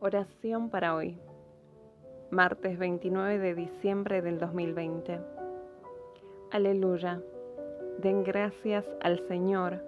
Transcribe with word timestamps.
Oración 0.00 0.70
para 0.70 0.94
hoy, 0.94 1.18
martes 2.30 2.78
29 2.78 3.40
de 3.40 3.54
diciembre 3.56 4.22
del 4.22 4.38
2020. 4.38 5.18
Aleluya. 6.52 7.20
Den 7.98 8.22
gracias 8.22 8.88
al 9.00 9.18
Señor, 9.26 9.82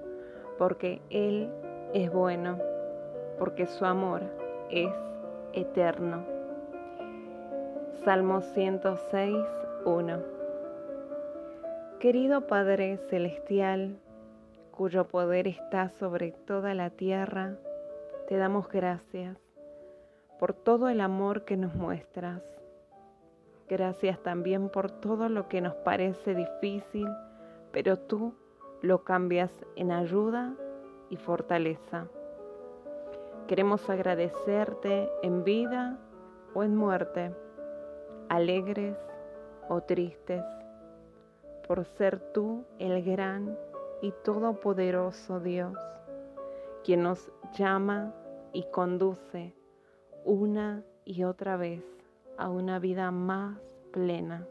porque 0.59 1.01
Él 1.11 1.49
es 1.95 2.12
bueno, 2.12 2.59
porque 3.38 3.67
su 3.67 3.85
amor 3.85 4.23
es 4.69 4.93
eterno. 5.53 6.24
Salmo 8.04 8.40
106, 8.40 9.37
1. 9.85 10.19
Querido 12.01 12.49
Padre 12.49 12.97
Celestial, 13.11 14.01
cuyo 14.72 15.06
poder 15.06 15.47
está 15.47 15.88
sobre 15.88 16.33
toda 16.33 16.74
la 16.74 16.91
tierra, 16.91 17.55
te 18.27 18.38
damos 18.38 18.69
gracias 18.69 19.49
por 20.41 20.55
todo 20.55 20.88
el 20.88 21.02
amor 21.02 21.45
que 21.45 21.59
nos 21.59 21.75
muestras. 21.75 22.43
Gracias 23.69 24.19
también 24.23 24.71
por 24.71 24.91
todo 24.91 25.29
lo 25.29 25.48
que 25.48 25.61
nos 25.61 25.75
parece 25.75 26.35
difícil, 26.35 27.07
pero 27.73 27.98
tú 27.98 28.33
lo 28.81 29.05
cambias 29.05 29.53
en 29.77 29.93
ayuda 29.93 30.55
y 31.11 31.19
fortaleza. 31.19 32.07
Queremos 33.48 33.91
agradecerte 33.91 35.11
en 35.23 35.45
vida 35.45 35.98
o 36.55 36.62
en 36.62 36.75
muerte, 36.75 37.34
alegres 38.31 38.97
o 39.69 39.83
tristes, 39.83 40.43
por 41.69 41.84
ser 41.84 42.19
tú 42.33 42.65
el 42.79 43.05
gran 43.05 43.59
y 44.01 44.11
todopoderoso 44.25 45.39
Dios, 45.39 45.77
quien 46.83 47.03
nos 47.03 47.31
llama 47.53 48.15
y 48.55 48.65
conduce 48.70 49.59
una 50.24 50.84
y 51.05 51.24
otra 51.24 51.56
vez 51.56 51.84
a 52.37 52.48
una 52.48 52.78
vida 52.78 53.11
más 53.11 53.58
plena. 53.92 54.47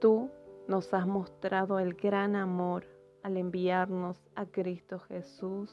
Tú 0.00 0.30
nos 0.68 0.92
has 0.94 1.06
mostrado 1.06 1.78
el 1.78 1.94
gran 1.94 2.36
amor 2.36 2.86
al 3.22 3.36
enviarnos 3.36 4.18
a 4.34 4.46
Cristo 4.46 4.98
Jesús, 5.00 5.70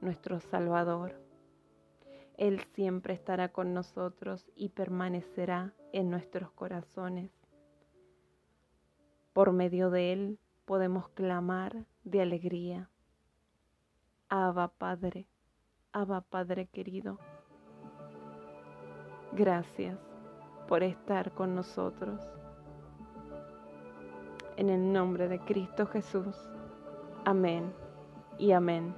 nuestro 0.00 0.40
Salvador. 0.40 1.14
Él 2.36 2.60
siempre 2.74 3.14
estará 3.14 3.52
con 3.52 3.74
nosotros 3.74 4.50
y 4.56 4.70
permanecerá 4.70 5.74
en 5.92 6.10
nuestros 6.10 6.50
corazones. 6.52 7.30
Por 9.32 9.52
medio 9.52 9.90
de 9.90 10.12
Él 10.12 10.38
podemos 10.64 11.08
clamar 11.10 11.86
de 12.04 12.22
alegría. 12.22 12.90
Abba 14.28 14.68
Padre, 14.68 15.26
Abba 15.92 16.20
Padre 16.20 16.66
querido. 16.66 17.18
Gracias 19.32 19.98
por 20.68 20.84
estar 20.84 21.32
con 21.32 21.54
nosotros. 21.56 22.20
En 24.56 24.70
el 24.70 24.92
nombre 24.92 25.28
de 25.28 25.40
Cristo 25.40 25.86
Jesús. 25.86 26.36
Amén 27.24 27.72
y 28.38 28.52
amén. 28.52 28.94